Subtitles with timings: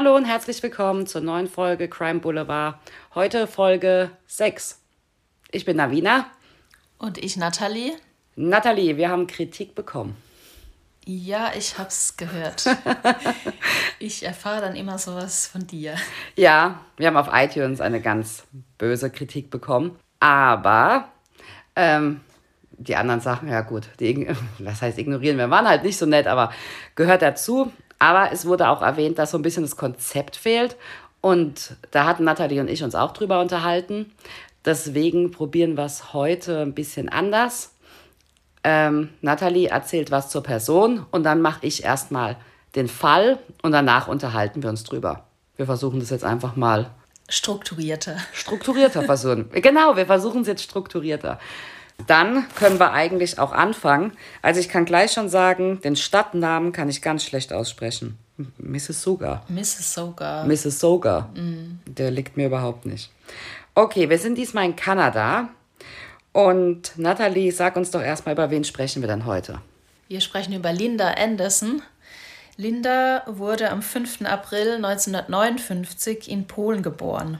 [0.00, 2.76] Hallo und herzlich willkommen zur neuen Folge Crime Boulevard.
[3.14, 4.80] Heute Folge 6.
[5.50, 6.24] Ich bin Navina.
[6.96, 7.92] Und ich Nathalie.
[8.34, 10.16] Nathalie, wir haben Kritik bekommen.
[11.04, 12.64] Ja, ich hab's gehört.
[13.98, 15.96] ich erfahre dann immer sowas von dir.
[16.34, 18.44] Ja, wir haben auf iTunes eine ganz
[18.78, 19.98] böse Kritik bekommen.
[20.18, 21.10] Aber
[21.76, 22.22] ähm,
[22.70, 26.26] die anderen Sachen, ja gut, die, was heißt ignorieren, wir waren halt nicht so nett,
[26.26, 26.54] aber
[26.94, 27.70] gehört dazu.
[28.00, 30.76] Aber es wurde auch erwähnt, dass so ein bisschen das Konzept fehlt.
[31.20, 34.10] Und da hatten Nathalie und ich uns auch drüber unterhalten.
[34.64, 37.74] Deswegen probieren wir es heute ein bisschen anders.
[38.64, 42.36] Ähm, Nathalie erzählt was zur Person und dann mache ich erstmal
[42.74, 45.24] den Fall und danach unterhalten wir uns drüber.
[45.56, 46.90] Wir versuchen das jetzt einfach mal
[47.28, 48.16] strukturierter.
[48.32, 49.50] Strukturierter versuchen.
[49.52, 51.38] genau, wir versuchen es jetzt strukturierter.
[52.06, 54.12] Dann können wir eigentlich auch anfangen.
[54.42, 58.18] Also ich kann gleich schon sagen, den Stadtnamen kann ich ganz schlecht aussprechen.
[58.58, 59.42] Mississauga.
[59.48, 60.44] Mississauga.
[60.44, 61.30] Mississauga.
[61.34, 61.80] Mm.
[61.86, 63.10] Der liegt mir überhaupt nicht.
[63.74, 65.50] Okay, wir sind diesmal in Kanada.
[66.32, 69.60] Und Nathalie, sag uns doch erstmal, über wen sprechen wir denn heute?
[70.08, 71.82] Wir sprechen über Linda Anderson.
[72.56, 74.22] Linda wurde am 5.
[74.22, 77.38] April 1959 in Polen geboren.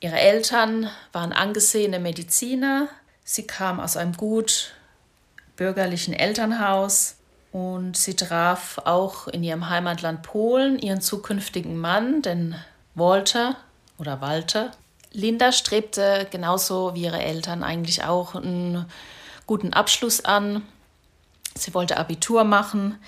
[0.00, 2.88] Ihre Eltern waren angesehene Mediziner,
[3.32, 4.72] Sie kam aus einem gut
[5.54, 7.14] bürgerlichen Elternhaus
[7.52, 12.56] und sie traf auch in ihrem Heimatland Polen ihren zukünftigen Mann, den
[12.96, 13.54] Walter
[13.98, 14.72] oder Walter.
[15.12, 18.86] Linda strebte genauso wie ihre Eltern eigentlich auch einen
[19.46, 20.66] guten Abschluss an.
[21.54, 22.98] Sie wollte Abitur machen.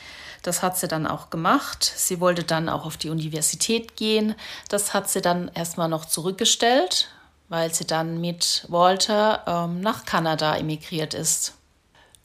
[0.43, 1.83] Das hat sie dann auch gemacht.
[1.83, 4.37] Sie wollte dann auch auf die Universität gehen.
[4.69, 7.09] Das hat sie dann erstmal noch zurückgestellt
[7.53, 11.53] weil sie dann mit Walter ähm, nach Kanada emigriert ist.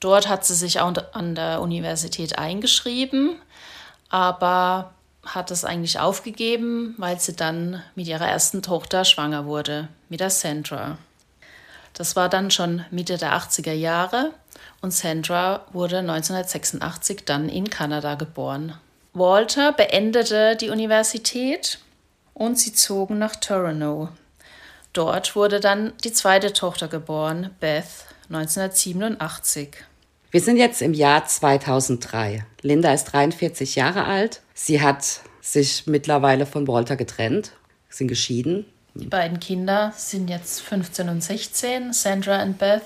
[0.00, 3.36] Dort hat sie sich auch an der Universität eingeschrieben,
[4.08, 4.94] aber
[5.26, 10.30] hat es eigentlich aufgegeben, weil sie dann mit ihrer ersten Tochter schwanger wurde, mit der
[10.30, 10.96] Sandra.
[11.92, 14.32] Das war dann schon Mitte der 80er Jahre
[14.80, 18.78] und Sandra wurde 1986 dann in Kanada geboren.
[19.12, 21.80] Walter beendete die Universität
[22.32, 24.08] und sie zogen nach Toronto,
[24.98, 27.84] Dort wurde dann die zweite Tochter geboren, Beth,
[28.30, 29.76] 1987.
[30.32, 32.44] Wir sind jetzt im Jahr 2003.
[32.62, 34.40] Linda ist 43 Jahre alt.
[34.54, 37.52] Sie hat sich mittlerweile von Walter getrennt,
[37.88, 38.64] sind geschieden.
[38.94, 42.82] Die beiden Kinder sind jetzt 15 und 16, Sandra und Beth.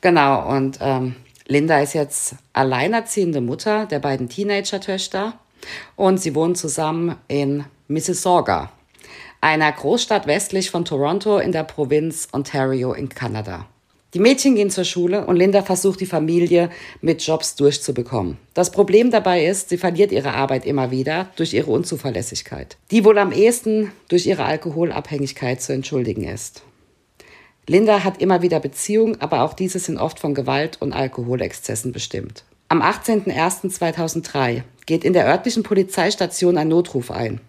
[0.00, 1.14] Genau, und ähm,
[1.46, 5.34] Linda ist jetzt alleinerziehende Mutter der beiden Teenager-Töchter
[5.94, 8.72] und sie wohnen zusammen in Mississauga
[9.40, 13.66] einer Großstadt westlich von Toronto in der Provinz Ontario in Kanada.
[14.14, 16.70] Die Mädchen gehen zur Schule und Linda versucht, die Familie
[17.02, 18.38] mit Jobs durchzubekommen.
[18.54, 23.18] Das Problem dabei ist, sie verliert ihre Arbeit immer wieder durch ihre Unzuverlässigkeit, die wohl
[23.18, 26.62] am ehesten durch ihre Alkoholabhängigkeit zu entschuldigen ist.
[27.66, 32.44] Linda hat immer wieder Beziehungen, aber auch diese sind oft von Gewalt und Alkoholexzessen bestimmt.
[32.70, 37.40] Am 18.01.2003 geht in der örtlichen Polizeistation ein Notruf ein.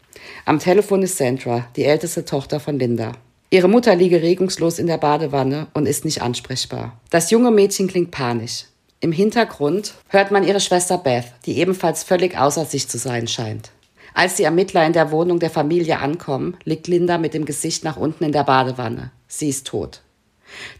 [0.45, 3.13] Am Telefon ist Sandra, die älteste Tochter von Linda.
[3.51, 6.99] Ihre Mutter liege regungslos in der Badewanne und ist nicht ansprechbar.
[7.09, 8.65] Das junge Mädchen klingt panisch.
[8.99, 13.71] Im Hintergrund hört man ihre Schwester Beth, die ebenfalls völlig außer sich zu sein scheint.
[14.13, 17.97] Als die Ermittler in der Wohnung der Familie ankommen, liegt Linda mit dem Gesicht nach
[17.97, 19.11] unten in der Badewanne.
[19.27, 20.01] Sie ist tot.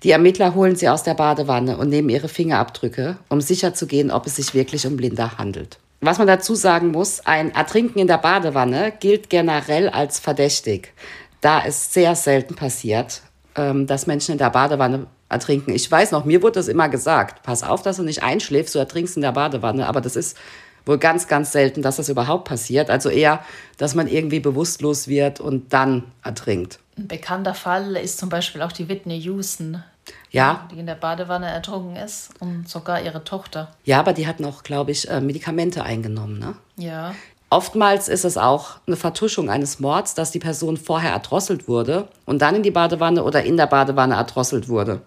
[0.04, 4.36] Die Ermittler holen sie aus der Badewanne und nehmen ihre Fingerabdrücke, um sicherzugehen, ob es
[4.36, 5.80] sich wirklich um Linda handelt.
[6.02, 10.94] Was man dazu sagen muss, ein Ertrinken in der Badewanne gilt generell als verdächtig,
[11.42, 13.22] da es sehr selten passiert,
[13.56, 15.76] ähm, dass Menschen in der Badewanne ertrinken.
[15.76, 18.80] Ich weiß noch, mir wurde das immer gesagt, pass auf, dass du nicht einschläfst, du
[18.80, 20.38] ertrinkst in der Badewanne, aber das ist
[20.86, 22.90] wohl ganz, ganz selten, dass das überhaupt passiert.
[22.90, 23.44] Also eher,
[23.78, 26.80] dass man irgendwie bewusstlos wird und dann ertrinkt.
[26.98, 29.84] Ein bekannter Fall ist zum Beispiel auch die Whitney Houston,
[30.32, 30.68] ja.
[30.72, 33.72] Die in der Badewanne ertrunken ist und sogar ihre Tochter.
[33.84, 36.56] Ja, aber die hat noch, glaube ich, äh, Medikamente eingenommen, ne?
[36.78, 37.14] Ja.
[37.52, 42.44] Oftmals ist es auch eine Vertuschung eines Mords, dass die Person vorher erdrosselt wurde und
[42.44, 45.02] dann in die Badewanne oder in der Badewanne erdrosselt wurde.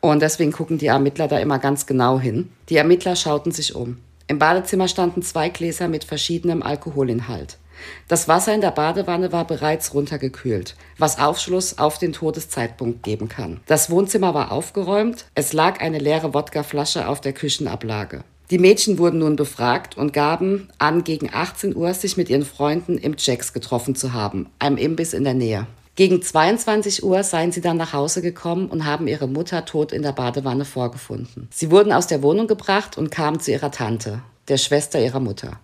[0.00, 2.50] Und deswegen gucken die Ermittler da immer ganz genau hin.
[2.70, 3.98] Die Ermittler schauten sich um.
[4.28, 7.58] Im Badezimmer standen zwei Gläser mit verschiedenem Alkoholinhalt.
[8.08, 13.60] Das Wasser in der Badewanne war bereits runtergekühlt, was Aufschluss auf den Todeszeitpunkt geben kann.
[13.66, 18.24] Das Wohnzimmer war aufgeräumt, es lag eine leere Wodkaflasche auf der Küchenablage.
[18.50, 22.98] Die Mädchen wurden nun befragt und gaben an, gegen 18 Uhr sich mit ihren Freunden
[22.98, 25.66] im Jacks getroffen zu haben, einem Imbiss in der Nähe.
[25.94, 30.02] Gegen 22 Uhr seien sie dann nach Hause gekommen und haben ihre Mutter tot in
[30.02, 31.48] der Badewanne vorgefunden.
[31.50, 35.60] Sie wurden aus der Wohnung gebracht und kamen zu ihrer Tante, der Schwester ihrer Mutter.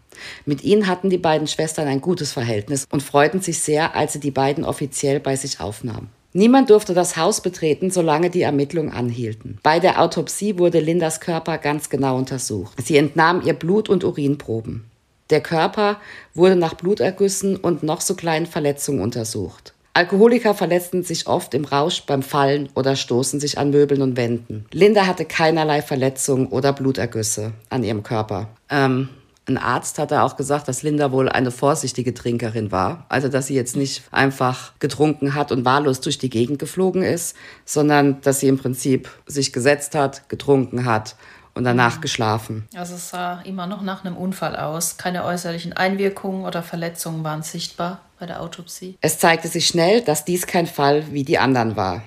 [0.46, 4.20] Mit ihnen hatten die beiden Schwestern ein gutes Verhältnis und freuten sich sehr, als sie
[4.20, 6.10] die beiden offiziell bei sich aufnahmen.
[6.34, 9.58] Niemand durfte das Haus betreten, solange die Ermittlungen anhielten.
[9.62, 12.78] Bei der Autopsie wurde Lindas Körper ganz genau untersucht.
[12.84, 14.84] Sie entnahm ihr Blut und Urinproben.
[15.30, 16.00] Der Körper
[16.34, 19.74] wurde nach Blutergüssen und noch so kleinen Verletzungen untersucht.
[19.94, 24.64] Alkoholiker verletzten sich oft im Rausch beim Fallen oder stoßen sich an Möbeln und Wänden.
[24.72, 28.48] Linda hatte keinerlei Verletzungen oder Blutergüsse an ihrem Körper.
[28.70, 29.08] Ähm,
[29.48, 33.06] ein Arzt hatte auch gesagt, dass Linda wohl eine vorsichtige Trinkerin war.
[33.08, 37.36] Also, dass sie jetzt nicht einfach getrunken hat und wahllos durch die Gegend geflogen ist,
[37.64, 41.16] sondern dass sie im Prinzip sich gesetzt hat, getrunken hat
[41.54, 42.00] und danach mhm.
[42.02, 42.68] geschlafen.
[42.74, 44.96] Also es sah immer noch nach einem Unfall aus.
[44.96, 48.96] Keine äußerlichen Einwirkungen oder Verletzungen waren sichtbar bei der Autopsie.
[49.00, 52.02] Es zeigte sich schnell, dass dies kein Fall wie die anderen war.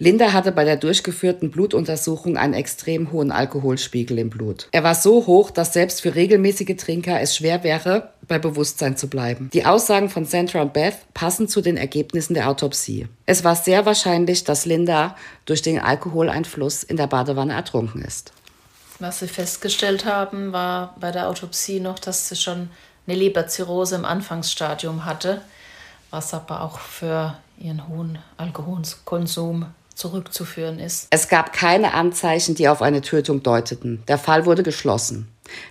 [0.00, 4.68] Linda hatte bei der durchgeführten Blutuntersuchung einen extrem hohen Alkoholspiegel im Blut.
[4.70, 9.08] Er war so hoch, dass selbst für regelmäßige Trinker es schwer wäre, bei Bewusstsein zu
[9.08, 9.50] bleiben.
[9.52, 13.08] Die Aussagen von Sandra und Beth passen zu den Ergebnissen der Autopsie.
[13.26, 15.16] Es war sehr wahrscheinlich, dass Linda
[15.46, 18.32] durch den Alkoholeinfluss in der Badewanne ertrunken ist.
[19.00, 22.70] Was sie festgestellt haben, war bei der Autopsie noch, dass sie schon
[23.06, 25.40] eine Leberzirrhose im Anfangsstadium hatte,
[26.10, 29.66] was aber auch für ihren hohen Alkoholkonsum
[29.98, 31.08] zurückzuführen ist.
[31.10, 34.02] Es gab keine Anzeichen, die auf eine Tötung deuteten.
[34.06, 35.28] Der Fall wurde geschlossen.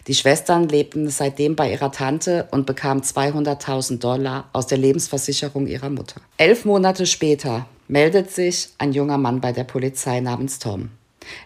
[0.07, 5.89] Die Schwestern lebten seitdem bei ihrer Tante und bekamen 200.000 Dollar aus der Lebensversicherung ihrer
[5.89, 6.19] Mutter.
[6.37, 10.89] Elf Monate später meldet sich ein junger Mann bei der Polizei namens Tom.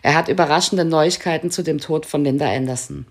[0.01, 3.05] Er hat überraschende Neuigkeiten zu dem Tod von Linda Anderson.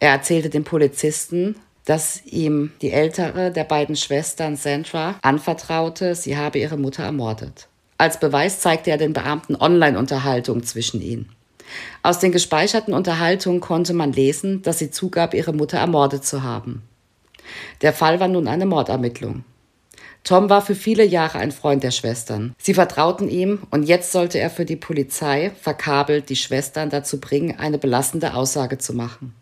[0.00, 6.58] Er erzählte dem Polizisten, dass ihm die ältere der beiden Schwestern Sandra anvertraute, sie habe
[6.58, 7.68] ihre Mutter ermordet.
[8.04, 11.30] Als Beweis zeigte er den Beamten Online-Unterhaltung zwischen ihnen.
[12.02, 16.82] Aus den gespeicherten Unterhaltungen konnte man lesen, dass sie zugab, ihre Mutter ermordet zu haben.
[17.80, 19.42] Der Fall war nun eine Mordermittlung.
[20.22, 22.54] Tom war für viele Jahre ein Freund der Schwestern.
[22.58, 27.58] Sie vertrauten ihm und jetzt sollte er für die Polizei verkabelt die Schwestern dazu bringen,
[27.58, 29.34] eine belastende Aussage zu machen.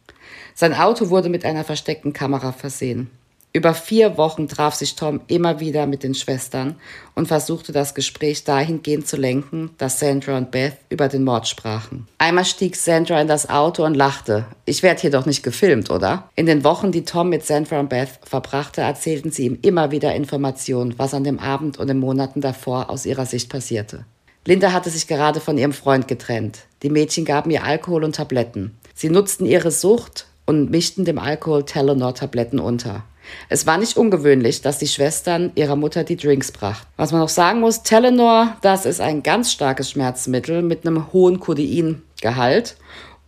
[0.55, 3.11] Sein Auto wurde mit einer versteckten Kamera versehen.
[3.55, 6.77] Über vier Wochen traf sich Tom immer wieder mit den Schwestern
[7.15, 12.09] und versuchte das Gespräch dahingehend zu lenken, dass Sandra und Beth über den Mord sprachen.
[12.17, 14.47] Einmal stieg Sandra in das Auto und lachte.
[14.65, 16.31] Ich werde hier doch nicht gefilmt, oder?
[16.35, 20.15] In den Wochen, die Tom mit Sandra und Beth verbrachte, erzählten sie ihm immer wieder
[20.15, 24.07] Informationen, was an dem Abend und den Monaten davor aus ihrer Sicht passierte.
[24.47, 26.61] Linda hatte sich gerade von ihrem Freund getrennt.
[26.83, 28.79] Die Mädchen gaben ihr Alkohol und Tabletten.
[28.95, 33.05] Sie nutzten ihre Sucht und mischten dem Alkohol Telenor-Tabletten unter.
[33.49, 36.87] Es war nicht ungewöhnlich, dass die Schwestern ihrer Mutter die Drinks brachten.
[36.97, 41.41] Was man noch sagen muss, Telenor, das ist ein ganz starkes Schmerzmittel mit einem hohen
[41.41, 42.77] Codeingehalt.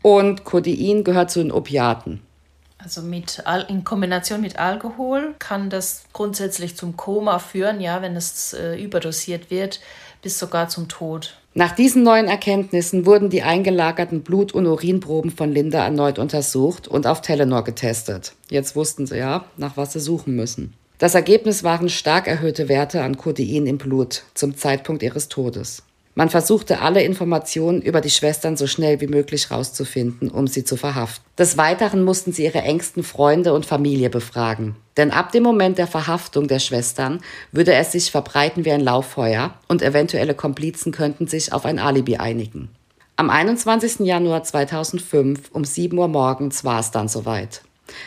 [0.02, 2.20] Und Codein gehört zu den Opiaten.
[2.84, 8.52] Also mit, in Kombination mit Alkohol kann das grundsätzlich zum Koma führen, ja, wenn es
[8.52, 9.80] äh, überdosiert wird,
[10.24, 11.36] bis sogar zum Tod.
[11.52, 17.06] Nach diesen neuen Erkenntnissen wurden die eingelagerten Blut- und Urinproben von Linda erneut untersucht und
[17.06, 18.32] auf Telenor getestet.
[18.50, 20.72] Jetzt wussten sie ja, nach was sie suchen müssen.
[20.98, 25.82] Das Ergebnis waren stark erhöhte Werte an Codein im Blut zum Zeitpunkt ihres Todes.
[26.16, 30.76] Man versuchte alle Informationen über die Schwestern so schnell wie möglich herauszufinden, um sie zu
[30.76, 31.24] verhaften.
[31.36, 34.76] Des Weiteren mussten sie ihre engsten Freunde und Familie befragen.
[34.96, 39.54] Denn ab dem Moment der Verhaftung der Schwestern würde es sich verbreiten wie ein Lauffeuer
[39.66, 42.68] und eventuelle Komplizen könnten sich auf ein Alibi einigen.
[43.16, 44.00] Am 21.
[44.00, 47.62] Januar 2005 um 7 Uhr morgens war es dann soweit.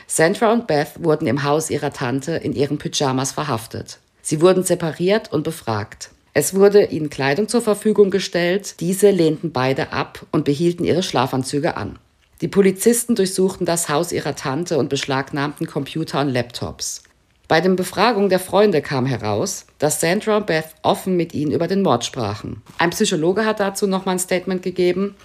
[0.05, 3.99] Sandra und Beth wurden im Haus ihrer Tante in ihren Pyjamas verhaftet.
[4.21, 6.09] Sie wurden separiert und befragt.
[6.39, 11.75] Es wurde ihnen Kleidung zur Verfügung gestellt, diese lehnten beide ab und behielten ihre Schlafanzüge
[11.77, 11.97] an.
[12.41, 17.01] Die Polizisten durchsuchten das Haus ihrer Tante und beschlagnahmten Computer und Laptops.
[17.47, 21.67] Bei den Befragungen der Freunde kam heraus, dass Sandra und Beth offen mit ihnen über
[21.67, 22.61] den Mord sprachen.
[22.77, 25.15] Ein Psychologe hat dazu nochmal ein Statement gegeben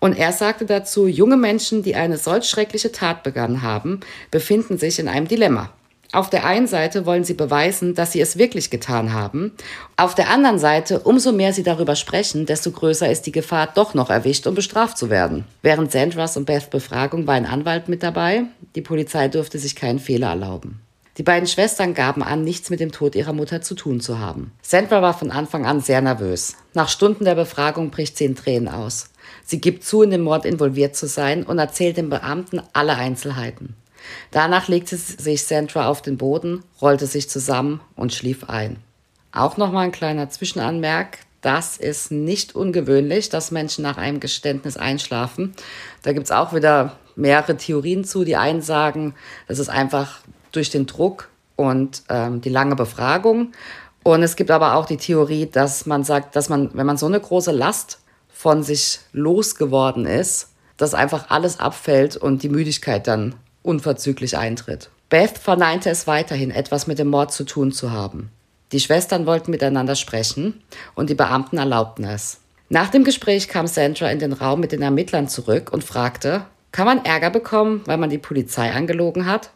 [0.00, 4.98] und er sagte dazu, junge Menschen, die eine solch schreckliche Tat begangen haben, befinden sich
[4.98, 5.72] in einem Dilemma.
[6.12, 9.52] Auf der einen Seite wollen sie beweisen, dass sie es wirklich getan haben.
[9.96, 13.92] Auf der anderen Seite, umso mehr sie darüber sprechen, desto größer ist die Gefahr, doch
[13.92, 15.44] noch erwischt und bestraft zu werden.
[15.60, 18.44] Während Sandras und Beths Befragung war ein Anwalt mit dabei.
[18.74, 20.80] Die Polizei durfte sich keinen Fehler erlauben.
[21.18, 24.52] Die beiden Schwestern gaben an, nichts mit dem Tod ihrer Mutter zu tun zu haben.
[24.62, 26.54] Sandra war von Anfang an sehr nervös.
[26.74, 29.10] Nach Stunden der Befragung bricht sie in Tränen aus.
[29.44, 33.74] Sie gibt zu, in den Mord involviert zu sein und erzählt den Beamten alle Einzelheiten.
[34.30, 38.76] Danach legte sich Sandra auf den Boden, rollte sich zusammen und schlief ein.
[39.32, 41.18] Auch nochmal ein kleiner Zwischenanmerk.
[41.40, 45.54] Das ist nicht ungewöhnlich, dass Menschen nach einem Geständnis einschlafen.
[46.02, 48.24] Da gibt es auch wieder mehrere Theorien zu.
[48.24, 49.14] Die einen sagen,
[49.46, 50.20] das ist einfach
[50.52, 53.52] durch den Druck und ähm, die lange Befragung.
[54.02, 57.06] Und es gibt aber auch die Theorie, dass man sagt, dass man, wenn man so
[57.06, 63.34] eine große Last von sich losgeworden ist, dass einfach alles abfällt und die Müdigkeit dann
[63.68, 64.90] unverzüglich eintritt.
[65.10, 68.30] Beth verneinte es weiterhin, etwas mit dem Mord zu tun zu haben.
[68.72, 70.62] Die Schwestern wollten miteinander sprechen
[70.94, 72.40] und die Beamten erlaubten es.
[72.68, 76.84] Nach dem Gespräch kam Sandra in den Raum mit den Ermittlern zurück und fragte, kann
[76.84, 79.50] man Ärger bekommen, weil man die Polizei angelogen hat?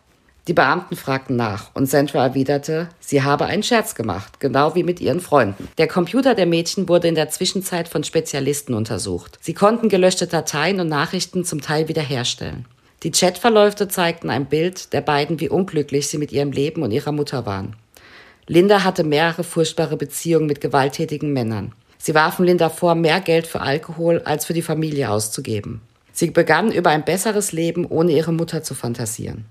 [0.48, 5.00] Die Beamten fragten nach und Sandra erwiderte, sie habe einen Scherz gemacht, genau wie mit
[5.00, 5.68] ihren Freunden.
[5.78, 9.38] Der Computer der Mädchen wurde in der Zwischenzeit von Spezialisten untersucht.
[9.40, 12.64] Sie konnten gelöschte Dateien und Nachrichten zum Teil wiederherstellen.
[13.02, 17.12] Die Chatverläufe zeigten ein Bild der beiden, wie unglücklich sie mit ihrem Leben und ihrer
[17.12, 17.74] Mutter waren.
[18.46, 21.72] Linda hatte mehrere furchtbare Beziehungen mit gewalttätigen Männern.
[21.98, 25.80] Sie warfen Linda vor, mehr Geld für Alkohol als für die Familie auszugeben.
[26.12, 29.46] Sie begann über ein besseres Leben ohne ihre Mutter zu fantasieren.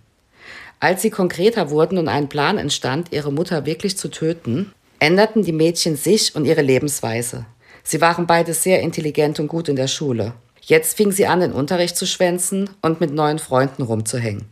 [0.80, 5.52] Als sie konkreter wurden und ein Plan entstand, ihre Mutter wirklich zu töten, änderten die
[5.52, 7.46] Mädchen sich und ihre Lebensweise.
[7.84, 10.34] Sie waren beide sehr intelligent und gut in der Schule.
[10.62, 14.46] Jetzt fing sie an, den Unterricht zu schwänzen und mit neuen Freunden rumzuhängen.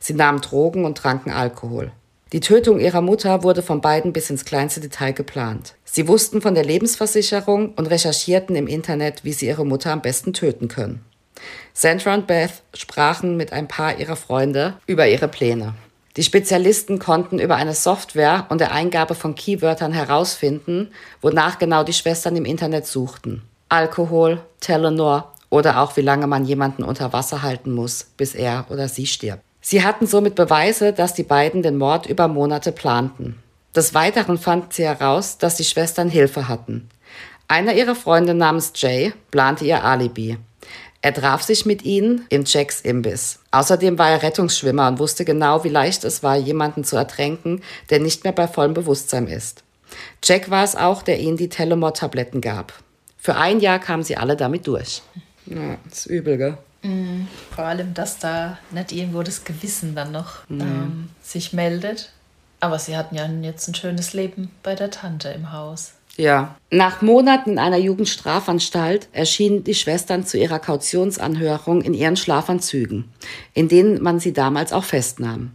[0.00, 1.92] Sie nahmen Drogen und tranken Alkohol.
[2.32, 5.74] Die Tötung ihrer Mutter wurde von beiden bis ins kleinste Detail geplant.
[5.84, 10.32] Sie wussten von der Lebensversicherung und recherchierten im Internet, wie sie ihre Mutter am besten
[10.32, 11.04] töten können.
[11.74, 15.74] Sandra und Beth sprachen mit ein paar ihrer Freunde über ihre Pläne.
[16.16, 20.90] Die Spezialisten konnten über eine Software und der Eingabe von Keywörtern herausfinden,
[21.20, 23.42] wonach genau die Schwestern im Internet suchten.
[23.68, 28.88] Alkohol, Telenor oder auch wie lange man jemanden unter Wasser halten muss, bis er oder
[28.88, 29.42] sie stirbt.
[29.60, 33.38] Sie hatten somit Beweise, dass die beiden den Mord über Monate planten.
[33.76, 36.88] Des Weiteren fanden sie heraus, dass die Schwestern Hilfe hatten.
[37.48, 40.38] Einer ihrer Freunde namens Jay plante ihr Alibi.
[41.02, 43.40] Er traf sich mit ihnen in Jacks Imbiss.
[43.50, 48.00] Außerdem war er Rettungsschwimmer und wusste genau, wie leicht es war, jemanden zu ertränken, der
[48.00, 49.64] nicht mehr bei vollem Bewusstsein ist.
[50.24, 52.72] Jack war es auch, der ihnen die Telemor-Tabletten gab.
[53.18, 55.02] Für ein Jahr kamen sie alle damit durch.
[55.46, 56.58] Ja, ist übel, gell?
[56.82, 57.28] Mhm.
[57.54, 60.60] Vor allem, dass da nicht irgendwo das Gewissen dann noch mhm.
[60.60, 62.12] ähm, sich meldet.
[62.60, 65.94] Aber sie hatten ja jetzt ein schönes Leben bei der Tante im Haus.
[66.16, 66.56] Ja.
[66.70, 73.10] Nach Monaten in einer Jugendstrafanstalt erschienen die Schwestern zu ihrer Kautionsanhörung in ihren Schlafanzügen,
[73.54, 75.52] in denen man sie damals auch festnahm.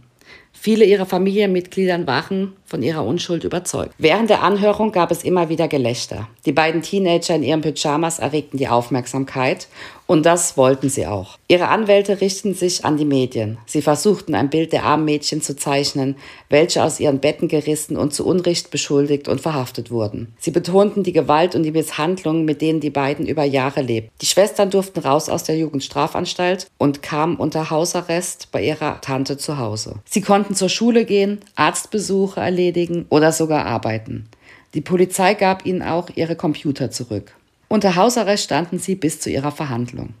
[0.52, 3.94] Viele ihrer Familienmitglieder waren von ihrer Unschuld überzeugt.
[3.98, 6.28] Während der Anhörung gab es immer wieder Gelächter.
[6.44, 9.68] Die beiden Teenager in ihren Pyjamas erregten die Aufmerksamkeit
[10.08, 11.36] und das wollten sie auch.
[11.48, 13.58] Ihre Anwälte richteten sich an die Medien.
[13.66, 16.16] Sie versuchten ein Bild der armen Mädchen zu zeichnen,
[16.48, 20.32] welche aus ihren Betten gerissen und zu Unrecht beschuldigt und verhaftet wurden.
[20.38, 24.10] Sie betonten die Gewalt und die Misshandlungen, mit denen die beiden über Jahre lebten.
[24.22, 29.58] Die Schwestern durften raus aus der Jugendstrafanstalt und kamen unter Hausarrest bei ihrer Tante zu
[29.58, 29.96] Hause.
[30.06, 34.28] Sie konnten zur Schule gehen, Arztbesuche erledigen oder sogar arbeiten.
[34.74, 37.34] Die Polizei gab ihnen auch ihre Computer zurück.
[37.68, 40.14] Unter Hausarrest standen sie bis zu ihrer Verhandlung.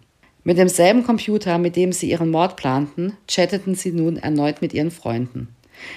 [0.44, 4.90] Mit demselben Computer, mit dem sie ihren Mord planten, chatteten sie nun erneut mit ihren
[4.90, 5.48] Freunden.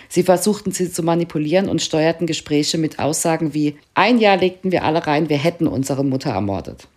[0.10, 4.84] Sie versuchten sie zu manipulieren und steuerten Gespräche mit Aussagen wie Ein Jahr legten wir
[4.84, 6.88] alle rein, wir hätten unsere Mutter ermordet.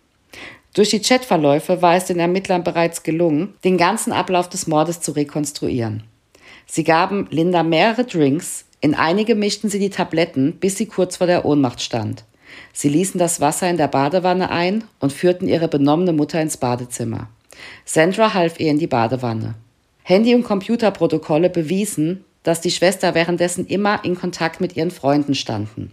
[0.73, 5.13] Durch die Chatverläufe war es den Ermittlern bereits gelungen, den ganzen Ablauf des Mordes zu
[5.13, 6.03] rekonstruieren.
[6.67, 11.25] Sie gaben Linda mehrere Drinks, in einige mischten sie die Tabletten, bis sie kurz vor
[11.25, 12.23] der Ohnmacht stand.
[12.71, 17.27] Sie ließen das Wasser in der Badewanne ein und führten ihre benommene Mutter ins Badezimmer.
[17.83, 19.55] Sandra half ihr in die Badewanne.
[20.03, 25.91] Handy- und Computerprotokolle bewiesen, dass die Schwester währenddessen immer in Kontakt mit ihren Freunden standen.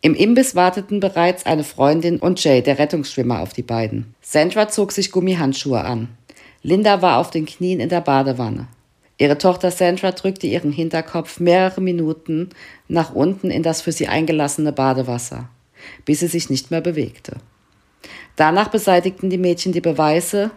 [0.00, 4.16] Im Imbiss warteten bereits eine Freundin und Jay, der Rettungsschwimmer, auf die beiden.
[4.20, 6.08] Sandra zog sich Gummihandschuhe an.
[6.64, 8.66] Linda war auf den Knien in der Badewanne.
[9.18, 12.50] Ihre Tochter Sandra drückte ihren Hinterkopf mehrere Minuten
[12.88, 15.48] nach unten in das für sie eingelassene Badewasser
[16.04, 17.36] bis sie sich nicht mehr bewegte.
[18.36, 20.50] Danach beseitigten die Mädchen die Beweise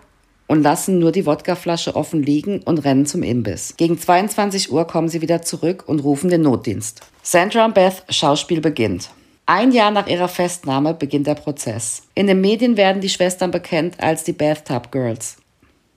[0.47, 3.75] und lassen nur die Wodkaflasche offen liegen und rennen zum Imbiss.
[3.77, 7.01] Gegen 22 Uhr kommen sie wieder zurück und rufen den Notdienst.
[7.21, 9.09] Sandra und Beth Schauspiel beginnt.
[9.45, 12.03] Ein Jahr nach ihrer Festnahme beginnt der Prozess.
[12.13, 15.37] In den Medien werden die Schwestern bekannt als die Bathtub Girls.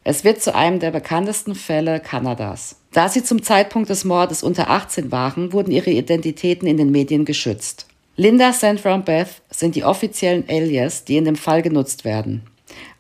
[0.05, 2.77] Es wird zu einem der bekanntesten Fälle Kanadas.
[2.93, 7.25] Da sie zum Zeitpunkt des Mordes unter 18 waren, wurden ihre Identitäten in den Medien
[7.25, 7.87] geschützt.
[8.17, 12.43] Linda, Sandra und Beth sind die offiziellen Alias, die in dem Fall genutzt werden.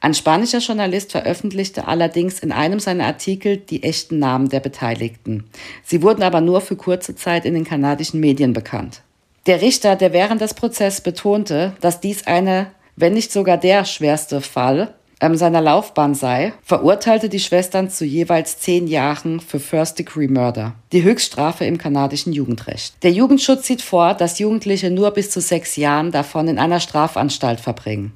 [0.00, 5.44] Ein spanischer Journalist veröffentlichte allerdings in einem seiner Artikel die echten Namen der Beteiligten.
[5.84, 9.02] Sie wurden aber nur für kurze Zeit in den kanadischen Medien bekannt.
[9.46, 14.40] Der Richter, der während des Prozesses betonte, dass dies eine, wenn nicht sogar der schwerste
[14.40, 21.04] Fall ähm, seiner Laufbahn sei, verurteilte die Schwestern zu jeweils zehn Jahren für First-Degree-Murder, die
[21.04, 23.02] Höchststrafe im kanadischen Jugendrecht.
[23.04, 27.60] Der Jugendschutz sieht vor, dass Jugendliche nur bis zu sechs Jahren davon in einer Strafanstalt
[27.60, 28.12] verbringen.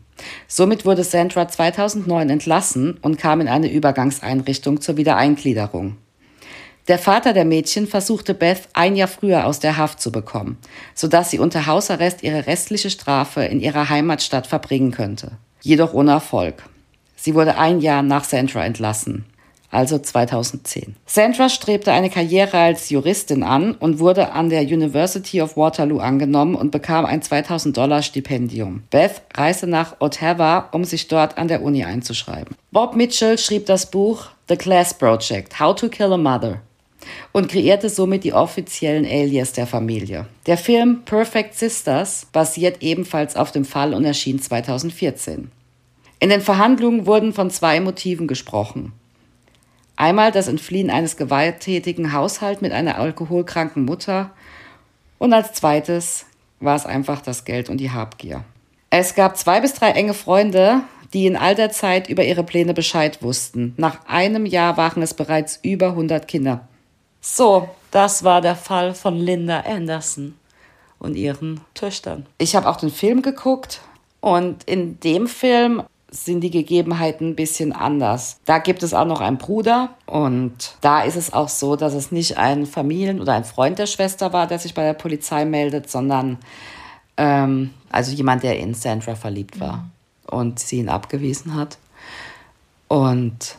[0.49, 5.97] Somit wurde Sandra 2009 entlassen und kam in eine Übergangseinrichtung zur Wiedereingliederung.
[6.89, 10.59] Der Vater der Mädchen versuchte Beth ein Jahr früher aus der Haft zu bekommen,
[10.95, 15.33] sodass sie unter Hausarrest ihre restliche Strafe in ihrer Heimatstadt verbringen könnte.
[15.63, 16.63] Jedoch ohne Erfolg.
[17.27, 19.25] Sie wurde ein Jahr nach Sandra entlassen,
[19.73, 20.95] also 2010.
[21.07, 26.55] Sandra strebte eine Karriere als Juristin an und wurde an der University of Waterloo angenommen
[26.55, 28.85] und bekam ein 2000 Dollar Stipendium.
[28.91, 32.55] Beth reiste nach Ottawa, um sich dort an der Uni einzuschreiben.
[32.71, 36.61] Bob Mitchell schrieb das Buch The Class Project, How to Kill a Mother
[37.33, 40.27] und kreierte somit die offiziellen Alias der Familie.
[40.47, 45.51] Der Film Perfect Sisters basiert ebenfalls auf dem Fall und erschien 2014.
[46.19, 48.93] In den Verhandlungen wurden von zwei Motiven gesprochen.
[49.97, 54.31] Einmal das Entfliehen eines gewalttätigen Haushalts mit einer alkoholkranken Mutter
[55.19, 56.27] und als zweites
[56.61, 58.45] war es einfach das Geld und die Habgier.
[58.91, 60.83] Es gab zwei bis drei enge Freunde,
[61.13, 63.75] die in all der Zeit über ihre Pläne Bescheid wussten.
[63.77, 66.67] Nach einem Jahr waren es bereits über 100 Kinder.
[67.21, 70.35] So, das war der Fall von Linda Anderson
[70.99, 72.27] und ihren Töchtern.
[72.39, 73.81] Ich habe auch den Film geguckt
[74.21, 75.83] und in dem Film
[76.25, 78.39] sind die Gegebenheiten ein bisschen anders.
[78.45, 82.11] Da gibt es auch noch einen Bruder und da ist es auch so, dass es
[82.11, 85.91] nicht ein Familien- oder ein Freund der Schwester war, der sich bei der Polizei meldet,
[85.91, 86.39] sondern
[87.17, 89.91] ähm, also jemand, der in Sandra verliebt war mhm.
[90.39, 91.79] und sie ihn abgewiesen hat.
[92.89, 93.59] Und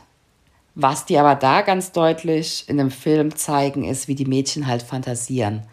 [0.74, 4.82] was die aber da ganz deutlich in dem Film zeigen, ist, wie die Mädchen halt
[4.84, 5.64] fantasieren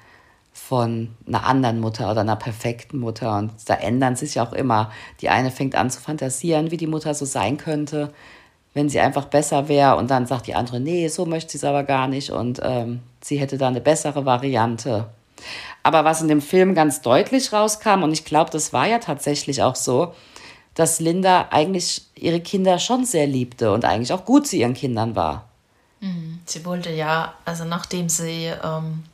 [0.69, 3.37] von einer anderen Mutter oder einer perfekten Mutter.
[3.37, 4.91] Und da ändern sich auch immer.
[5.21, 8.13] Die eine fängt an zu fantasieren, wie die Mutter so sein könnte,
[8.73, 9.97] wenn sie einfach besser wäre.
[9.97, 12.31] Und dann sagt die andere, nee, so möchte sie es aber gar nicht.
[12.31, 15.07] Und ähm, sie hätte da eine bessere Variante.
[15.83, 19.63] Aber was in dem Film ganz deutlich rauskam, und ich glaube, das war ja tatsächlich
[19.63, 20.15] auch so,
[20.75, 25.15] dass Linda eigentlich ihre Kinder schon sehr liebte und eigentlich auch gut zu ihren Kindern
[25.15, 25.45] war.
[26.01, 26.41] Mhm.
[26.47, 29.05] Sie wollte ja, also nachdem sie ähm,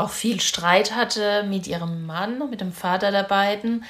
[0.00, 3.84] auch viel Streit hatte mit ihrem Mann, mit dem Vater der beiden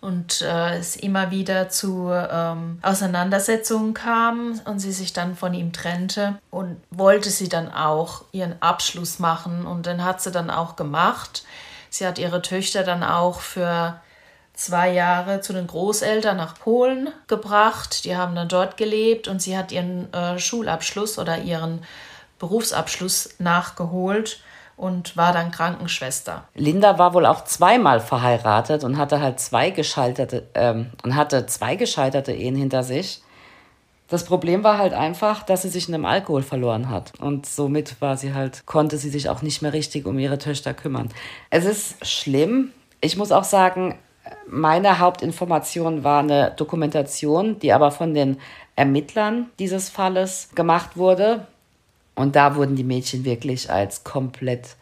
[0.00, 5.72] und äh, es immer wieder zu ähm, Auseinandersetzungen kam und sie sich dann von ihm
[5.72, 10.76] trennte und wollte sie dann auch ihren Abschluss machen und den hat sie dann auch
[10.76, 11.44] gemacht.
[11.90, 14.00] Sie hat ihre Töchter dann auch für
[14.54, 18.04] zwei Jahre zu den Großeltern nach Polen gebracht.
[18.04, 21.82] Die haben dann dort gelebt und sie hat ihren äh, Schulabschluss oder ihren
[22.38, 24.40] Berufsabschluss nachgeholt
[24.78, 26.48] und war dann Krankenschwester.
[26.54, 31.76] Linda war wohl auch zweimal verheiratet und hatte halt zwei gescheiterte ähm, und hatte zwei
[31.76, 33.22] gescheiterte Ehen hinter sich.
[34.08, 37.12] Das Problem war halt einfach, dass sie sich in dem Alkohol verloren hat.
[37.20, 40.72] Und somit war sie halt, konnte sie sich auch nicht mehr richtig um ihre Töchter
[40.72, 41.10] kümmern.
[41.50, 42.70] Es ist schlimm.
[43.02, 43.98] Ich muss auch sagen,
[44.46, 48.38] meine Hauptinformation war eine Dokumentation, die aber von den
[48.76, 51.46] Ermittlern dieses Falles gemacht wurde.
[52.18, 54.74] Und da wurden die Mädchen wirklich als komplett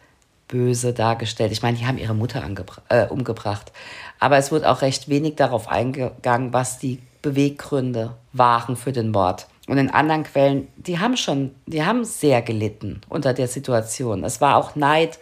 [0.47, 1.51] böse dargestellt.
[1.51, 2.43] Ich meine, die haben ihre Mutter
[2.89, 3.71] äh, umgebracht.
[4.17, 9.47] Aber es wurde auch recht wenig darauf eingegangen, was die Beweggründe waren für den Mord.
[9.67, 14.23] Und in anderen Quellen, die haben schon, die haben sehr gelitten unter der Situation.
[14.23, 15.19] Es war auch Neid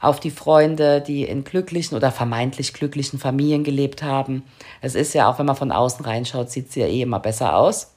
[0.00, 4.42] auf die Freunde, die in glücklichen oder vermeintlich glücklichen Familien gelebt haben.
[4.80, 7.54] Es ist ja auch, wenn man von außen reinschaut, sieht sie ja eh immer besser
[7.54, 7.91] aus.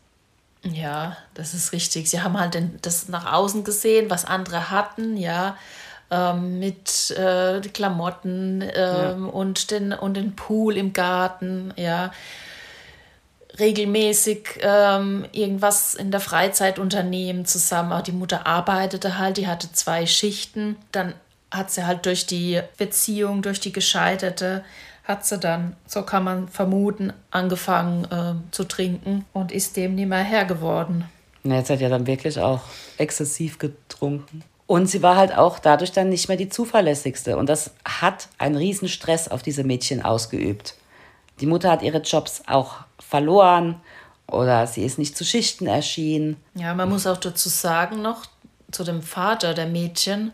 [0.71, 2.10] Ja, das ist richtig.
[2.10, 5.58] Sie haben halt das nach außen gesehen, was andere hatten, ja,
[6.10, 9.12] ähm, mit äh, Klamotten ähm, ja.
[9.32, 12.12] und, den, und den Pool im Garten, ja.
[13.58, 17.93] Regelmäßig ähm, irgendwas in der Freizeit unternehmen zusammen.
[17.93, 20.75] Auch die Mutter arbeitete halt, die hatte zwei Schichten.
[20.91, 21.13] Dann
[21.51, 24.65] hat sie halt durch die Beziehung, durch die gescheiterte
[25.06, 30.06] hat sie dann, so kann man vermuten, angefangen äh, zu trinken und ist dem nie
[30.06, 31.06] mehr Herr geworden.
[31.44, 32.62] Ja, jetzt hat ja dann wirklich auch
[32.98, 34.44] exzessiv getrunken.
[34.68, 37.38] Und sie war halt auch dadurch dann nicht mehr die zuverlässigste.
[37.38, 40.74] Und das hat einen riesen Stress auf diese Mädchen ausgeübt.
[41.39, 43.80] Die Mutter hat ihre Jobs auch verloren
[44.28, 46.38] oder sie ist nicht zu Schichten erschienen.
[46.56, 48.26] Ja, man muss auch dazu sagen noch,
[48.72, 50.32] zu dem Vater der Mädchen,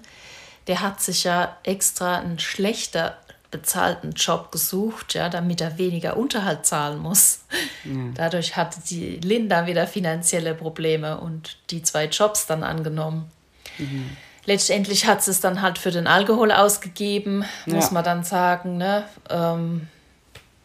[0.67, 3.17] der hat sich ja extra einen schlechter
[3.51, 7.41] bezahlten Job gesucht, ja, damit er weniger Unterhalt zahlen muss.
[7.83, 7.91] Ja.
[8.15, 13.29] Dadurch hatte die Linda wieder finanzielle Probleme und die zwei Jobs dann angenommen.
[13.77, 14.15] Mhm.
[14.45, 17.91] Letztendlich hat sie es dann halt für den Alkohol ausgegeben, muss ja.
[17.91, 18.77] man dann sagen.
[18.77, 19.03] Ne?
[19.29, 19.87] Ähm,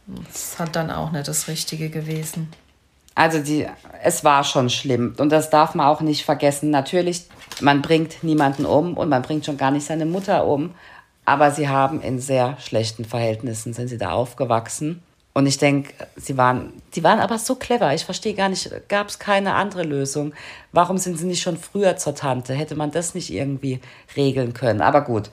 [0.07, 2.53] das hat dann auch nicht das Richtige gewesen.
[3.15, 3.67] Also die,
[4.03, 6.71] es war schon schlimm und das darf man auch nicht vergessen.
[6.71, 7.25] Natürlich,
[7.61, 10.75] man bringt niemanden um und man bringt schon gar nicht seine Mutter um,
[11.27, 15.03] aber sie haben in sehr schlechten Verhältnissen sind sie da aufgewachsen.
[15.35, 17.93] Und ich denke, sie waren, die waren aber so clever.
[17.93, 20.33] Ich verstehe gar nicht, gab es keine andere Lösung.
[20.73, 22.55] Warum sind sie nicht schon früher zur Tante?
[22.55, 23.83] Hätte man das nicht irgendwie
[24.17, 24.81] regeln können?
[24.81, 25.29] Aber gut.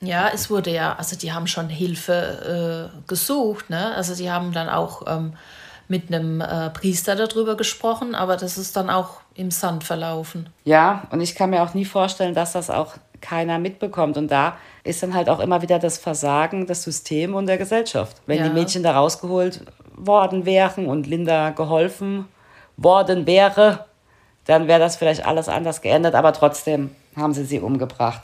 [0.00, 3.94] Ja, es wurde ja, also die haben schon Hilfe äh, gesucht, ne?
[3.94, 5.34] Also die haben dann auch ähm,
[5.88, 10.48] mit einem äh, Priester darüber gesprochen, aber das ist dann auch im Sand verlaufen.
[10.64, 14.16] Ja, und ich kann mir auch nie vorstellen, dass das auch keiner mitbekommt.
[14.16, 14.56] Und da
[14.86, 18.16] ist dann halt auch immer wieder das Versagen des Systems und der Gesellschaft.
[18.26, 18.48] Wenn ja.
[18.48, 19.60] die Mädchen da rausgeholt
[19.96, 22.26] worden wären und Linda geholfen
[22.76, 23.86] worden wäre,
[24.44, 28.22] dann wäre das vielleicht alles anders geändert, aber trotzdem haben sie sie umgebracht.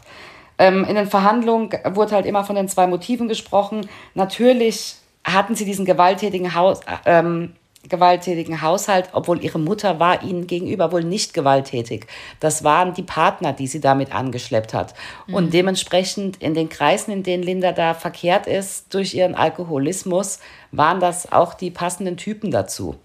[0.59, 3.89] Ähm, in den Verhandlungen wurde halt immer von den zwei Motiven gesprochen.
[4.15, 7.55] Natürlich hatten sie diesen gewalttätigen Haus, ähm,
[7.89, 12.07] gewalttätigen Haushalt, obwohl ihre Mutter war ihnen gegenüber wohl nicht gewalttätig.
[12.41, 14.95] Das waren die Partner, die sie damit angeschleppt hat.
[15.27, 15.35] Mhm.
[15.35, 20.39] Und dementsprechend in den Kreisen, in denen Linda da verkehrt ist, durch ihren Alkoholismus,
[20.71, 22.97] waren das auch die passenden Typen dazu.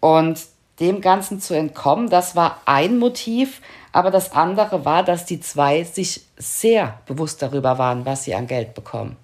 [0.00, 0.40] Und
[0.80, 3.62] dem Ganzen zu entkommen, das war ein Motiv,
[3.92, 8.46] aber das andere war, dass die zwei sich sehr bewusst darüber waren, was sie an
[8.46, 9.16] Geld bekommen.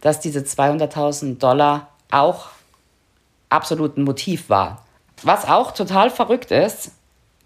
[0.00, 2.48] Dass diese 200.000 Dollar auch
[3.50, 4.84] absolut ein Motiv war.
[5.22, 6.92] Was auch total verrückt ist,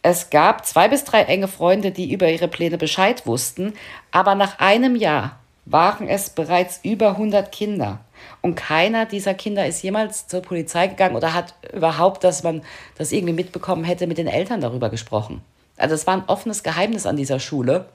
[0.02, 3.72] es gab zwei bis drei enge Freunde, die über ihre Pläne Bescheid wussten,
[4.10, 8.00] aber nach einem Jahr waren es bereits über 100 Kinder.
[8.42, 12.62] Und keiner dieser Kinder ist jemals zur Polizei gegangen oder hat überhaupt, dass man
[12.98, 15.40] das irgendwie mitbekommen hätte, mit den Eltern darüber gesprochen.
[15.78, 17.86] Also es war ein offenes Geheimnis an dieser Schule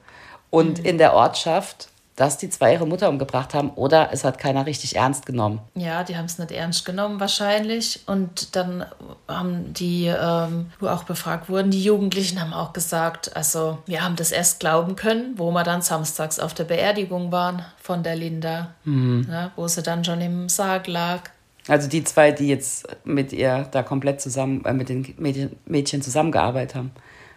[0.50, 0.84] und mhm.
[0.84, 1.89] in der Ortschaft
[2.20, 5.60] dass die zwei ihre Mutter umgebracht haben oder es hat keiner richtig ernst genommen.
[5.74, 8.00] Ja, die haben es nicht ernst genommen wahrscheinlich.
[8.04, 8.84] Und dann
[9.26, 14.16] haben die, ähm, wo auch befragt wurden, die Jugendlichen haben auch gesagt, also wir haben
[14.16, 18.74] das erst glauben können, wo wir dann samstags auf der Beerdigung waren von der Linda,
[18.84, 19.26] mhm.
[19.30, 21.22] ja, wo sie dann schon im Sarg lag.
[21.68, 26.02] Also die zwei, die jetzt mit ihr da komplett zusammen, äh, mit den Mädchen, Mädchen
[26.02, 26.90] zusammengearbeitet haben.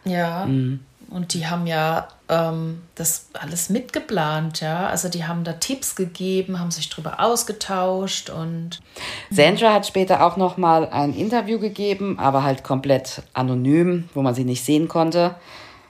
[0.03, 0.45] Ja.
[0.45, 0.81] Mhm.
[1.13, 4.87] Und die haben ja ähm, das alles mitgeplant, ja.
[4.87, 8.81] Also die haben da Tipps gegeben, haben sich darüber ausgetauscht und.
[9.29, 14.33] Sandra hat später auch noch mal ein Interview gegeben, aber halt komplett anonym, wo man
[14.33, 15.35] sie nicht sehen konnte,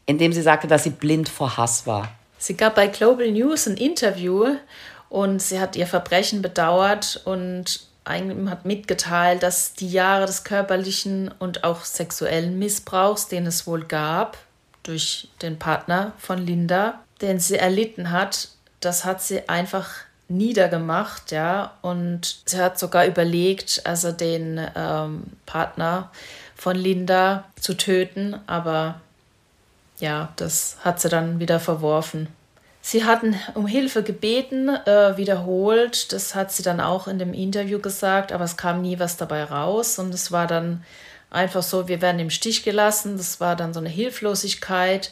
[0.06, 2.10] in dem sie sagte, dass sie blind vor Hass war.
[2.38, 4.58] Sie gab bei Global News ein Interview
[5.08, 11.64] und sie hat ihr Verbrechen bedauert und hat mitgeteilt, dass die Jahre des körperlichen und
[11.64, 14.38] auch sexuellen Missbrauchs, den es wohl gab,
[14.84, 19.90] durch den Partner von Linda, den sie erlitten hat, das hat sie einfach
[20.28, 26.12] niedergemacht, ja, und sie hat sogar überlegt, also den ähm, Partner
[26.56, 29.02] von Linda zu töten, aber
[30.00, 32.28] ja, das hat sie dann wieder verworfen.
[32.86, 36.12] Sie hatten um Hilfe gebeten, äh, wiederholt.
[36.12, 39.46] Das hat sie dann auch in dem Interview gesagt, aber es kam nie was dabei
[39.46, 40.00] raus.
[40.00, 40.84] Und es war dann
[41.34, 43.18] einfach so, wir werden im Stich gelassen.
[43.18, 45.12] Das war dann so eine Hilflosigkeit.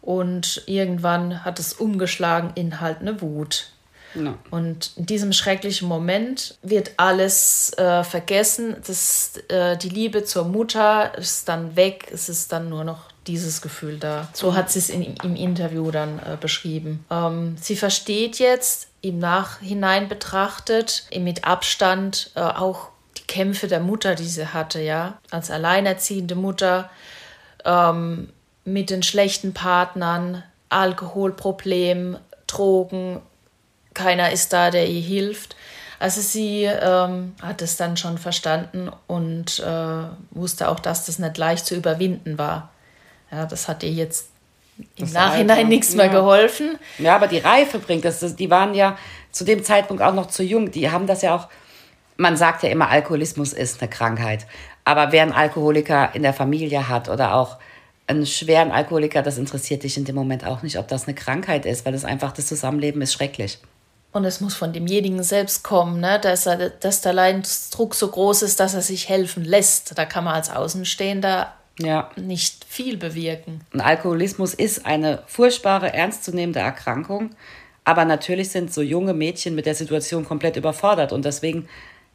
[0.00, 3.68] Und irgendwann hat es umgeschlagen in halt eine Wut.
[4.14, 4.34] No.
[4.50, 8.76] Und in diesem schrecklichen Moment wird alles äh, vergessen.
[8.86, 12.08] Das, äh, die Liebe zur Mutter ist dann weg.
[12.12, 14.28] Es ist dann nur noch dieses Gefühl da.
[14.32, 17.04] So hat sie es in, im Interview dann äh, beschrieben.
[17.10, 22.91] Ähm, sie versteht jetzt im Nachhinein betrachtet, mit Abstand äh, auch
[23.32, 26.90] Kämpfe der Mutter, die sie hatte, ja, als alleinerziehende Mutter,
[27.64, 28.28] ähm,
[28.66, 33.22] mit den schlechten Partnern, Alkoholproblem, Drogen,
[33.94, 35.56] keiner ist da, der ihr hilft.
[35.98, 41.38] Also sie ähm, hat es dann schon verstanden und äh, wusste auch, dass das nicht
[41.38, 42.70] leicht zu überwinden war.
[43.30, 44.28] Ja, das hat ihr jetzt
[44.96, 46.12] im das Nachhinein nichts mehr ja.
[46.12, 46.78] geholfen.
[46.98, 48.36] Ja, aber die Reife bringt das.
[48.36, 48.98] Die waren ja
[49.30, 50.70] zu dem Zeitpunkt auch noch zu jung.
[50.70, 51.48] Die haben das ja auch
[52.16, 54.46] man sagt ja immer, Alkoholismus ist eine Krankheit.
[54.84, 57.58] Aber wer einen Alkoholiker in der Familie hat oder auch
[58.06, 61.66] einen schweren Alkoholiker, das interessiert dich in dem Moment auch nicht, ob das eine Krankheit
[61.66, 63.58] ist, weil das einfach das Zusammenleben ist schrecklich.
[64.12, 66.20] Und es muss von demjenigen selbst kommen, ne?
[66.20, 69.96] dass, er, dass der Leidensdruck so groß ist, dass er sich helfen lässt.
[69.96, 72.10] Da kann man als Außenstehender ja.
[72.16, 73.62] nicht viel bewirken.
[73.72, 77.30] Ein Alkoholismus ist eine furchtbare, ernstzunehmende Erkrankung.
[77.84, 81.12] Aber natürlich sind so junge Mädchen mit der Situation komplett überfordert.
[81.12, 81.68] Und deswegen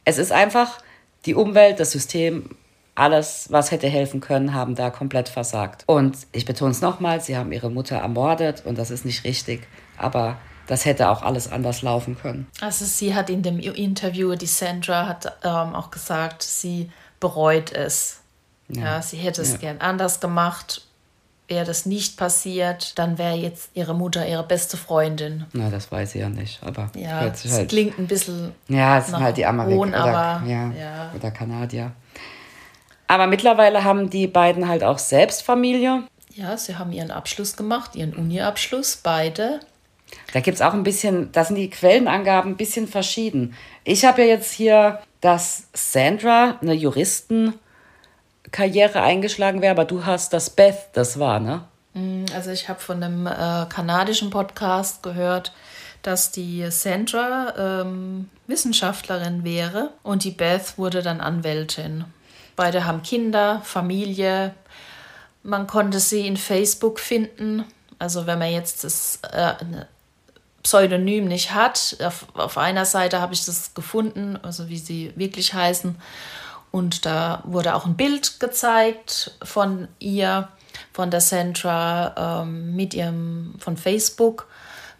[0.08, 0.78] es ist einfach
[1.26, 2.56] die Umwelt, das System,
[2.94, 5.84] alles, was hätte helfen können, haben da komplett versagt.
[5.86, 9.68] Und ich betone es nochmal, sie haben ihre Mutter ermordet und das ist nicht richtig.
[9.98, 12.46] Aber das hätte auch alles anders laufen können.
[12.62, 16.90] Also sie hat in dem Interview, die Sandra hat ähm, auch gesagt, sie
[17.20, 18.20] bereut es.
[18.68, 19.58] Ja, ja sie hätte es ja.
[19.58, 20.87] gern anders gemacht.
[21.48, 25.46] Wäre das nicht passiert, dann wäre jetzt ihre Mutter ihre beste Freundin.
[25.54, 26.62] Na, das weiß sie ja nicht.
[26.62, 28.52] Aber ja, es halt, klingt ein bisschen.
[28.68, 31.12] Ja, es sind halt die Amerikaner oder, ja, ja.
[31.16, 31.92] oder Kanadier.
[33.06, 36.02] Aber mittlerweile haben die beiden halt auch selbst Familie.
[36.34, 39.60] Ja, sie haben ihren Abschluss gemacht, ihren Uni-Abschluss, beide.
[40.32, 43.54] Da gibt es auch ein bisschen, da sind die Quellenangaben ein bisschen verschieden.
[43.84, 46.74] Ich habe ja jetzt hier, dass Sandra eine
[48.48, 51.64] Juristenkarriere eingeschlagen wäre, aber du hast, dass Beth das war, ne?
[51.94, 55.52] Mm, also ich habe von einem äh, kanadischen Podcast gehört,
[56.02, 62.04] dass die Sandra ähm, Wissenschaftlerin wäre und die Beth wurde dann Anwältin.
[62.56, 64.54] Beide haben Kinder, Familie.
[65.42, 67.64] Man konnte sie in Facebook finden.
[67.98, 69.54] Also wenn man jetzt das äh,
[70.62, 71.96] Pseudonym nicht hat.
[72.02, 75.96] Auf, auf einer Seite habe ich das gefunden, also wie sie wirklich heißen.
[76.70, 80.48] Und da wurde auch ein Bild gezeigt von ihr,
[80.92, 84.48] von der Sandra ähm, mit ihrem von Facebook,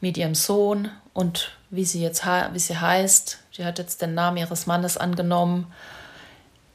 [0.00, 3.38] mit ihrem Sohn und wie sie jetzt wie sie heißt.
[3.52, 5.66] Sie hat jetzt den Namen ihres Mannes angenommen.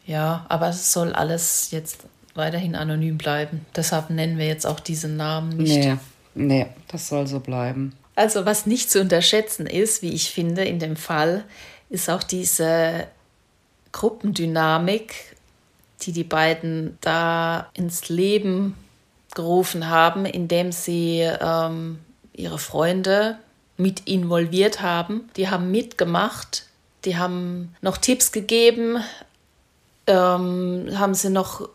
[0.06, 2.01] Ja, aber es soll alles jetzt
[2.36, 3.65] weiterhin anonym bleiben.
[3.75, 5.77] Deshalb nennen wir jetzt auch diesen Namen nicht.
[5.77, 5.97] Nee,
[6.36, 7.93] nee, das soll so bleiben.
[8.15, 11.45] Also was nicht zu unterschätzen ist, wie ich finde, in dem Fall,
[11.89, 13.08] ist auch diese
[13.93, 15.38] Gruppendynamik,
[16.01, 18.75] die die beiden da ins Leben
[19.34, 21.99] gerufen haben, indem sie ähm,
[22.34, 23.38] ihre Freunde
[23.77, 25.29] mit involviert haben.
[25.38, 26.67] Die haben mitgemacht,
[27.06, 28.97] die haben noch Tipps gegeben,
[30.08, 31.69] ähm, haben sie noch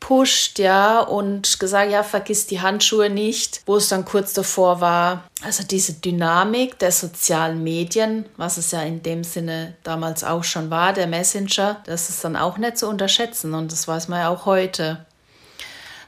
[0.00, 5.24] gepusht, ja, und gesagt, ja, vergiss die Handschuhe nicht, wo es dann kurz davor war.
[5.42, 10.70] Also diese Dynamik der sozialen Medien, was es ja in dem Sinne damals auch schon
[10.70, 14.28] war, der Messenger, das ist dann auch nicht zu unterschätzen und das weiß man ja
[14.30, 15.04] auch heute.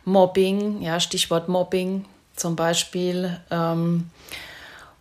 [0.04, 3.38] Mobbing, ja, Stichwort Mobbing zum Beispiel.
[3.52, 4.10] Ähm,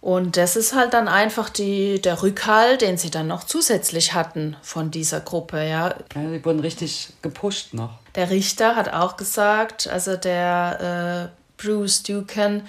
[0.02, 4.58] und das ist halt dann einfach die, der Rückhalt, den sie dann noch zusätzlich hatten
[4.64, 5.64] von dieser Gruppe.
[5.64, 5.96] Ja.
[6.16, 8.00] ja die wurden richtig gepusht noch.
[8.16, 12.68] Der Richter hat auch gesagt, also der äh, Bruce Ducan,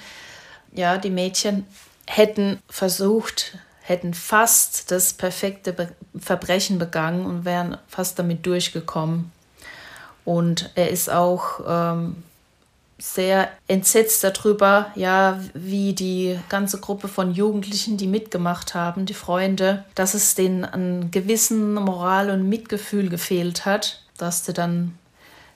[0.72, 1.66] ja, die Mädchen
[2.06, 9.32] hätten versucht, hätten fast das perfekte Be Verbrechen begangen und wären fast damit durchgekommen.
[10.26, 12.22] Und er ist auch ähm,
[13.02, 19.84] sehr entsetzt darüber, ja, wie die ganze Gruppe von Jugendlichen, die mitgemacht haben, die Freunde,
[19.96, 24.96] dass es denen an gewissen Moral und Mitgefühl gefehlt hat, dass sie dann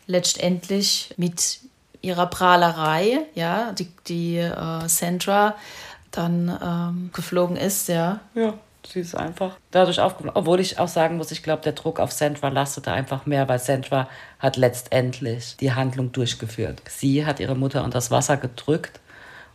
[0.08, 1.60] letztendlich mit
[2.02, 5.54] ihrer Prahlerei, ja, die, die äh, Sandra
[6.10, 8.20] dann ähm, geflogen ist, ja.
[8.34, 8.54] Ja.
[8.92, 10.34] Sie ist einfach dadurch aufgeblüht.
[10.36, 13.58] Obwohl ich auch sagen muss, ich glaube, der Druck auf Sandra lastete einfach mehr, weil
[13.58, 16.82] Sandra hat letztendlich die Handlung durchgeführt.
[16.88, 19.00] Sie hat ihre Mutter unter das Wasser gedrückt.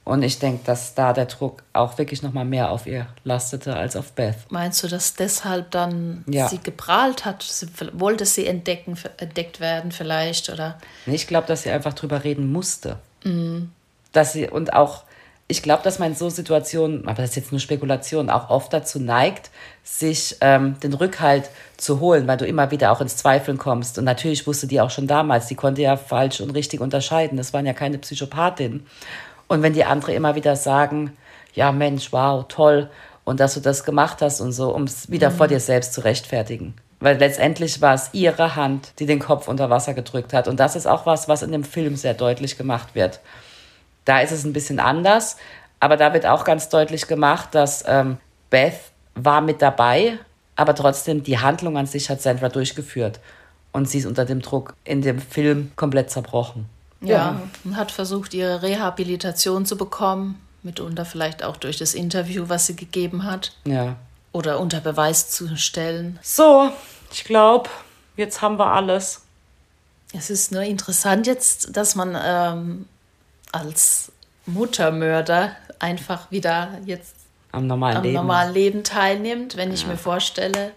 [0.04, 3.76] Und ich denke, dass da der Druck auch wirklich noch mal mehr auf ihr lastete
[3.76, 4.36] als auf Beth.
[4.50, 6.48] Meinst du, dass deshalb dann ja.
[6.48, 7.44] sie geprahlt hat?
[7.44, 10.50] Sie, wollte sie entdecken, entdeckt werden vielleicht?
[10.50, 10.80] Oder?
[11.06, 12.98] Ich glaube, dass sie einfach drüber reden musste.
[13.24, 13.72] Mhm.
[14.12, 15.04] Dass sie, und auch
[15.51, 18.71] ich glaube, dass man in so Situationen, aber das ist jetzt nur Spekulation, auch oft
[18.71, 19.51] dazu neigt,
[19.83, 23.97] sich ähm, den Rückhalt zu holen, weil du immer wieder auch ins Zweifeln kommst.
[23.97, 27.37] Und natürlich wusste die auch schon damals, die konnte ja falsch und richtig unterscheiden.
[27.37, 28.85] Das waren ja keine Psychopathin.
[29.49, 31.17] Und wenn die andere immer wieder sagen,
[31.53, 32.89] ja Mensch, wow, toll,
[33.25, 35.35] und dass du das gemacht hast und so, um es wieder mhm.
[35.35, 36.75] vor dir selbst zu rechtfertigen.
[37.01, 40.47] Weil letztendlich war es ihre Hand, die den Kopf unter Wasser gedrückt hat.
[40.47, 43.19] Und das ist auch was, was in dem Film sehr deutlich gemacht wird.
[44.05, 45.37] Da ist es ein bisschen anders,
[45.79, 48.17] aber da wird auch ganz deutlich gemacht, dass ähm,
[48.49, 48.79] Beth
[49.15, 50.19] war mit dabei,
[50.55, 53.19] aber trotzdem die Handlung an sich hat Sandra durchgeführt.
[53.71, 56.67] Und sie ist unter dem Druck in dem Film komplett zerbrochen.
[57.01, 57.41] Ja, ja.
[57.63, 62.75] und hat versucht, ihre Rehabilitation zu bekommen, mitunter vielleicht auch durch das Interview, was sie
[62.75, 63.53] gegeben hat.
[63.65, 63.95] Ja.
[64.33, 66.19] Oder unter Beweis zu stellen.
[66.21, 66.69] So,
[67.11, 67.69] ich glaube,
[68.17, 69.21] jetzt haben wir alles.
[70.13, 72.85] Es ist nur interessant jetzt, dass man ähm,
[73.51, 74.11] als
[74.45, 77.15] Muttermörder einfach wieder jetzt
[77.51, 78.15] am normalen, am Leben.
[78.15, 80.71] normalen Leben teilnimmt, wenn ich mir vorstelle,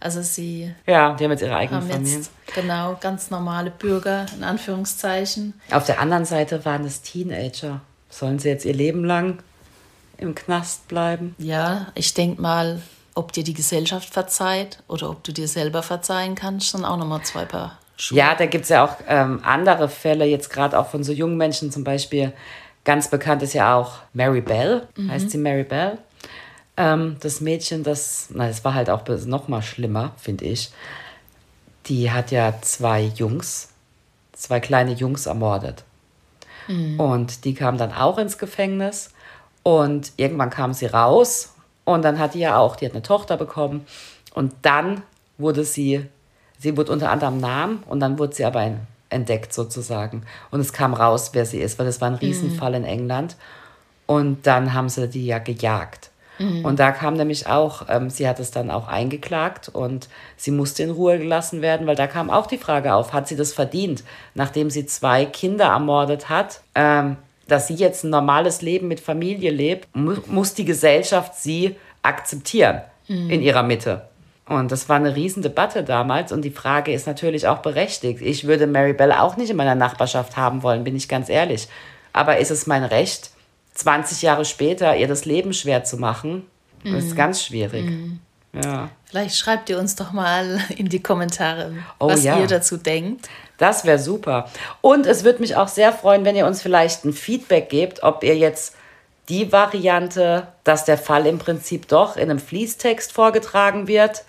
[0.00, 2.18] also sie ja, die haben jetzt ihre eigenen haben Familien.
[2.18, 5.54] Jetzt, genau, ganz normale Bürger in Anführungszeichen.
[5.70, 7.80] Auf der anderen Seite waren es Teenager.
[8.10, 9.38] Sollen sie jetzt ihr Leben lang
[10.16, 11.34] im Knast bleiben?
[11.38, 12.80] Ja, ich denke mal,
[13.14, 17.22] ob dir die Gesellschaft verzeiht oder ob du dir selber verzeihen kannst, sind auch nochmal
[17.22, 18.18] zwei Paar Schuhe.
[18.18, 21.36] Ja, da gibt es ja auch ähm, andere Fälle, jetzt gerade auch von so jungen
[21.36, 22.32] Menschen zum Beispiel.
[22.84, 25.10] Ganz bekannt ist ja auch Mary Bell, mhm.
[25.10, 25.98] heißt sie Mary Bell.
[26.76, 30.70] Ähm, das Mädchen, das, na, das war halt auch noch mal schlimmer, finde ich.
[31.86, 33.68] Die hat ja zwei Jungs
[34.38, 35.84] zwei kleine Jungs ermordet.
[36.98, 39.10] Und die kam dann auch ins Gefängnis.
[39.62, 41.54] Und irgendwann kam sie raus.
[41.84, 43.86] Und dann hat die ja auch, die hat eine Tochter bekommen.
[44.34, 45.02] Und dann
[45.36, 46.06] wurde sie,
[46.58, 48.72] sie wurde unter anderem Namen und dann wurde sie aber
[49.10, 50.22] entdeckt sozusagen.
[50.50, 53.36] Und es kam raus, wer sie ist, weil das war ein Riesenfall in England.
[54.06, 56.10] Und dann haben sie die ja gejagt.
[56.62, 60.84] Und da kam nämlich auch, ähm, sie hat es dann auch eingeklagt und sie musste
[60.84, 64.04] in Ruhe gelassen werden, weil da kam auch die Frage auf, hat sie das verdient,
[64.34, 67.16] nachdem sie zwei Kinder ermordet hat, ähm,
[67.48, 72.82] dass sie jetzt ein normales Leben mit Familie lebt, mu muss die Gesellschaft sie akzeptieren
[73.08, 74.02] in ihrer Mitte.
[74.48, 78.22] Und das war eine Riesendebatte damals und die Frage ist natürlich auch berechtigt.
[78.22, 81.68] Ich würde Mary Bell auch nicht in meiner Nachbarschaft haben wollen, bin ich ganz ehrlich.
[82.14, 83.30] Aber ist es mein Recht,
[83.74, 86.46] 20 Jahre später ihr das Leben schwer zu machen?
[86.84, 87.90] Das ist ganz schwierig.
[88.52, 88.88] Ja.
[89.04, 92.38] Vielleicht schreibt ihr uns doch mal in die Kommentare, Oh was ja.
[92.38, 93.28] ihr dazu denkt.
[93.58, 94.48] Das wäre super.
[94.80, 98.22] Und es würde mich auch sehr freuen, wenn ihr uns vielleicht ein Feedback gebt, ob
[98.22, 98.74] ihr jetzt
[99.28, 104.24] die Variante, dass der Fall im Prinzip doch in einem Fließtext vorgetragen wird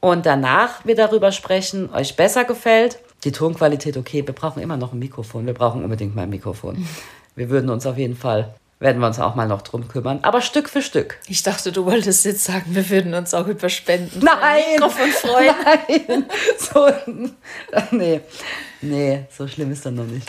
[0.00, 2.98] und danach wir darüber sprechen, euch besser gefällt.
[3.24, 5.46] Die Tonqualität, okay, wir brauchen immer noch ein Mikrofon.
[5.46, 6.86] Wir brauchen unbedingt mal ein Mikrofon.
[7.36, 10.42] Wir würden uns auf jeden Fall, werden wir uns auch mal noch drum kümmern, aber
[10.42, 11.16] Stück für Stück.
[11.28, 14.64] Ich dachte, du wolltest jetzt sagen, wir würden uns auch über Spenden Nein!
[14.72, 15.54] Mikrofon freuen.
[16.08, 16.24] Nein!
[16.58, 16.88] So,
[17.96, 18.20] nee,
[18.82, 20.26] nee, so schlimm ist das noch nicht.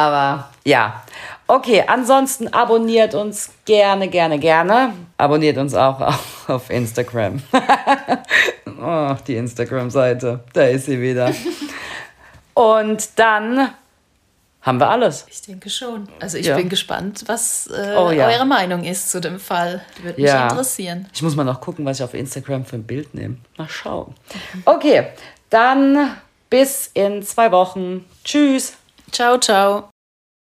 [0.00, 1.02] Aber ja.
[1.46, 4.94] Okay, ansonsten abonniert uns gerne, gerne, gerne.
[5.18, 7.42] Abonniert uns auch auf- auf Instagram.
[8.80, 10.44] oh, die Instagram-Seite.
[10.52, 11.34] Da ist sie wieder.
[12.54, 13.70] Und dann
[14.62, 15.26] haben wir alles.
[15.28, 16.08] Ich denke schon.
[16.20, 16.56] Also ich Ja.
[16.56, 18.26] bin gespannt, was äh, Oh ja.
[18.28, 19.82] eure Meinung ist zu dem Fall.
[20.02, 20.44] Würde mich Ja.
[20.48, 21.08] interessieren.
[21.12, 23.36] Ich muss mal noch gucken, was ich auf Instagram für ein Bild nehme.
[23.58, 24.14] Mal schauen.
[24.64, 25.08] Okay,
[25.50, 26.16] dann
[26.48, 28.04] bis in zwei Wochen.
[28.24, 28.74] Tschüss.
[29.10, 29.90] Ciao, ciao.